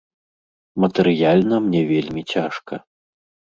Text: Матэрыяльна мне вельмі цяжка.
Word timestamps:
Матэрыяльна 0.83 1.55
мне 1.67 1.81
вельмі 1.93 2.25
цяжка. 2.35 2.83